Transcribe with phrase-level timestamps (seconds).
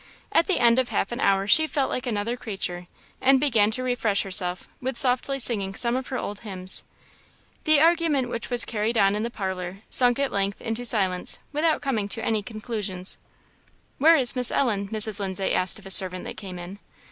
[0.31, 2.87] At the end of half an hour she felt like another creature,
[3.21, 6.83] and began to refresh herself with softly singing some of her old hymns.
[7.65, 11.83] The argument which was carried on in the parlour sunk at length into silence without
[11.83, 13.05] coming to any conclusion.
[13.99, 15.19] "Where is Miss Ellen?" Mrs.
[15.19, 16.79] Lindsay asked of a servant that came in.